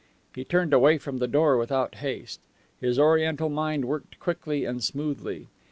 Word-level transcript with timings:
He 0.33 0.43
turned 0.43 0.73
away 0.73 0.97
from 0.97 1.17
the 1.19 1.27
door 1.27 1.57
without 1.57 1.93
haste. 2.01 2.39
His 2.79 2.97
Oriental 2.97 3.49
mind 3.49 3.85
worked 3.85 4.19
quickly 4.19 4.65
and 4.65 4.83
smoothly. 4.83 5.47